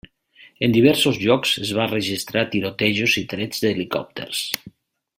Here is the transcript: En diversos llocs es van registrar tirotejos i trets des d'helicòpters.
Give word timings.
En 0.67 0.71
diversos 0.77 1.19
llocs 1.25 1.51
es 1.67 1.75
van 1.81 1.91
registrar 1.93 2.47
tirotejos 2.57 3.19
i 3.23 3.25
trets 3.35 3.63
des 3.63 3.67
d'helicòpters. 3.71 4.43